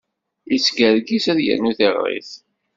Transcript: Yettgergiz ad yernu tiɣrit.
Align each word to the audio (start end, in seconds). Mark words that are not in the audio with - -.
Yettgergiz 0.51 1.25
ad 1.31 1.39
yernu 1.45 1.71
tiɣrit. 1.77 2.31